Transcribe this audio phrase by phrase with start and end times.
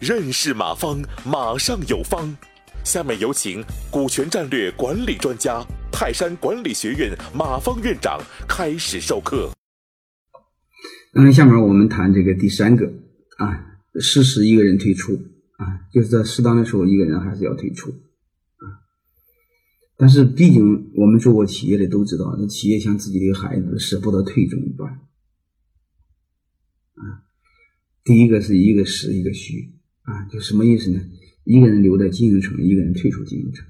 [0.00, 2.36] 认识马方，马上有方。
[2.84, 9.52] 下面有请股权战略管理专家、泰山管理学院马方院长开始授课。
[11.14, 12.84] 嗯，下面我们谈这个第三个
[13.38, 18.66] 啊，适时一个人退出啊，就是在适当的时候，一个人还是要退出啊。
[19.96, 24.98] 但是，毕竟我们做过企业的都知道，那企业像自己的孩子舍不得退怎么办？
[26.94, 27.24] 啊，
[28.04, 31.00] 第一个是一个实，一个虚啊，就什么意思呢？
[31.44, 33.66] 一个人留在经营层，一个人退出经营层，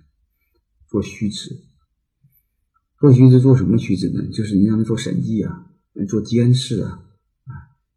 [0.88, 1.56] 做虚职。
[2.98, 4.26] 做虚职做什么虚职呢？
[4.30, 5.70] 就是你让他做审计啊，
[6.08, 6.90] 做监事啊，
[7.44, 7.52] 啊，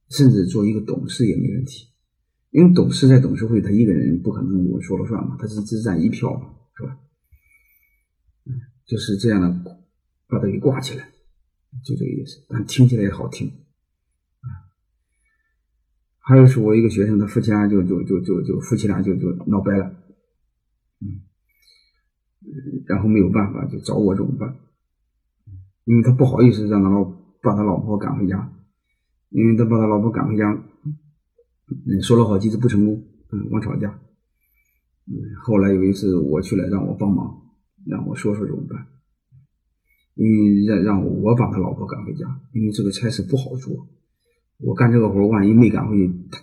[0.09, 1.89] 甚至做一个董事也没问题。
[2.51, 6.97] 因为董事在董事会，他一个人不可能我说了算嘛，他是只占一票嘛，是吧？
[8.45, 8.53] 嗯，
[8.85, 9.77] 就是这样的，
[10.27, 11.11] 把他给挂起来，
[11.83, 12.45] 就这个意思。
[12.47, 13.51] 但听起来也好听。
[16.27, 19.93] 还有是我一个学生，他夫妻俩就就就就就夫妻俩就就闹掰了，
[20.99, 21.21] 嗯，
[22.87, 24.55] 然后没有办法就找我怎么办？
[25.83, 27.03] 因为他不好意思让他老
[27.43, 28.51] 把他老婆赶回家，
[29.29, 30.51] 因为他把他老婆赶回家，
[31.67, 33.99] 嗯，说了好几次不成功，嗯，光吵架，
[35.05, 37.39] 嗯，后来有一次我去了，让我帮忙，
[37.85, 38.87] 让我说说怎么办？
[40.15, 43.87] 因为让让我把他老婆赶回家，因为这个差事不好做。
[44.57, 46.39] 我干这个活，万一没赶回去，他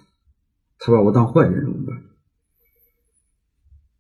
[0.79, 2.03] 他把我当坏人怎么办？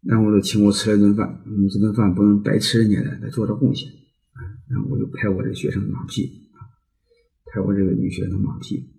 [0.03, 3.91] 然后我就请我吃了一顿饭，嗯，这顿饭不能白吃人家的，得做点贡献。
[4.69, 6.59] 然后我就拍我这学生的马屁啊，
[7.47, 8.91] 拍我这个女学生马屁。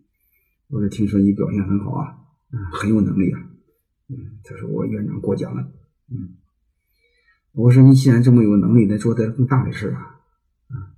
[0.69, 2.16] 我说听说你表现很好啊，
[2.52, 3.39] 嗯，很有能力啊，
[4.08, 5.69] 嗯，他说我院长过奖了，
[6.09, 6.38] 嗯，
[7.52, 10.00] 我说你既然这么有能力，得做点更大的事啊，
[10.69, 10.95] 啊，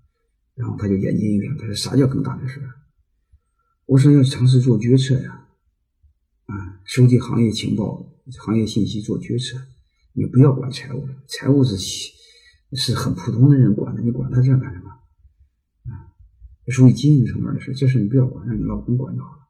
[0.55, 2.74] 然后他就眼睛一亮，他说啥叫更大的事啊？
[3.87, 5.47] 我说要尝试做决策呀，
[6.45, 9.61] 啊，收集行业情报、行业信息做决策。
[10.13, 11.77] 你不要管财务了，财务是
[12.71, 14.89] 是很普通的人管的，你管他这干什么？
[15.91, 16.09] 啊，
[16.69, 19.41] 属于经营层面的事，这事你不要管，让你老公管就好了。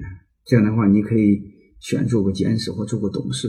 [0.00, 1.42] 啊这样的话，你可以
[1.80, 3.48] 选做个监事或做个董事，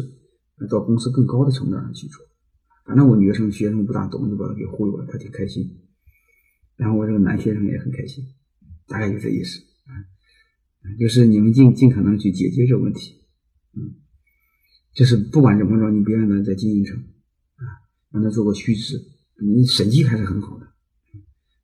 [0.71, 2.25] 到公司更高的层面上去做。
[2.85, 5.83] 反正我女学生学生不大懂，就把他给忽悠了，他挺开心。
[6.77, 8.25] 然后我这个男学生也很开心。
[8.87, 9.93] 大概就这意思，啊，
[10.99, 13.21] 就是你们尽尽可能去解决这个问题，
[13.73, 13.95] 嗯，
[14.93, 16.95] 就是不管怎么着，你别让他在经营层，
[17.55, 17.63] 啊，
[18.11, 19.01] 让他做个虚职，
[19.41, 20.67] 你审计还是很好的，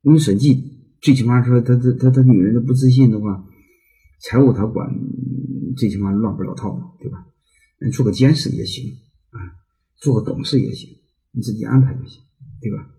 [0.02, 3.48] 因为审计最起码说他他他他女人他不自信的话，
[4.20, 4.88] 财务他管，
[5.76, 7.26] 最起码乱不了套嘛，对吧？
[7.80, 8.98] 你做个监事也行，
[9.30, 9.38] 啊，
[9.96, 10.88] 做个董事也行，
[11.32, 12.20] 你自己安排就行，
[12.60, 12.90] 对吧？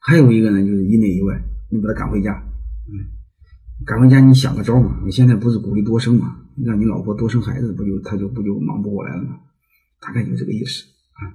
[0.00, 1.44] 还有一个呢，就是一内一外。
[1.70, 2.42] 你把他赶回家，
[2.88, 5.00] 嗯，赶回家，你想个招嘛？
[5.04, 6.36] 你现在不是鼓励多生嘛？
[6.64, 9.40] 让你老婆多生孩子，不就他就不就忙不过来了吗？
[10.00, 11.30] 大概就这个意思啊。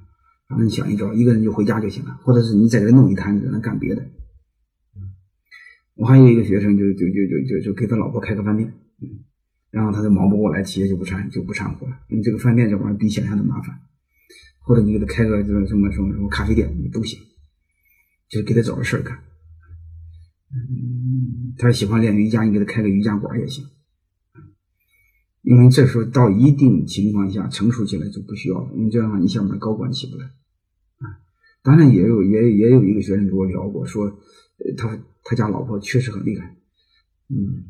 [0.48, 4.02] 反正你想一招，一个人就回家就行了，或者是你在这弄一摊子，那干别的。
[4.96, 5.16] 嗯，
[5.96, 9.24] 我还有一个学生，就就就就就就给他老婆开个饭店，嗯，
[9.72, 13.80] 然后他就忙不过来，企业就不掺就不掺和了，因为这个饭店这玩意儿比想象的麻烦。
[14.60, 17.20] 或者你给他开个这个什么什么什么咖啡店，都行，
[18.28, 19.16] 就给他找个事儿干。
[20.52, 23.66] 嗯，他喜欢练瑜伽，你给他开个瑜伽馆也行。
[25.42, 30.26] 因为这时候到一定情况下成熟起来就不需要了，因为这样的话你下面高管起不来。
[30.26, 31.22] 啊，
[31.62, 34.20] 当然也有也也有一个学生跟我聊过，说
[34.76, 36.58] 他他家老婆确实很厉害。
[37.30, 37.66] 嗯，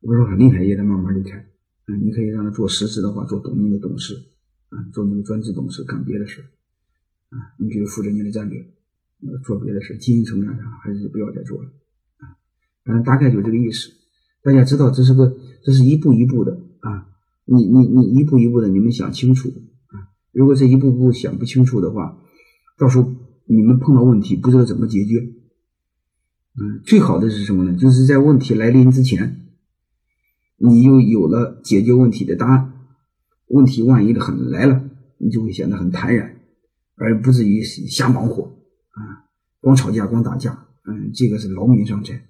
[0.00, 1.38] 我说很厉害也得慢慢离开。
[1.38, 4.14] 啊，你可以让他做实职的话，做董你的董事，
[4.70, 6.40] 啊，做你的专职董事，干别的事。
[7.28, 8.60] 啊，你比如负责你的战略，
[9.44, 11.70] 做别的事，经营层面上还是不要再做了。
[12.84, 13.90] 反正，大概就这个意思。
[14.42, 17.06] 大家知道，这是个，这是一步一步的啊。
[17.44, 20.08] 你你你一步一步的，你们想清楚啊。
[20.32, 22.18] 如果这一步步想不清楚的话，
[22.78, 23.12] 到时候
[23.46, 25.18] 你们碰到问题不知道怎么解决。
[26.60, 27.76] 嗯，最好的是什么呢？
[27.76, 29.46] 就是在问题来临之前，
[30.56, 32.72] 你又有了解决问题的答案。
[33.48, 34.88] 问题万一的很来了，
[35.18, 36.36] 你就会显得很坦然，
[36.94, 39.26] 而不至于瞎忙活啊，
[39.60, 40.66] 光吵架光打架。
[40.86, 42.29] 嗯，这个是劳民伤财。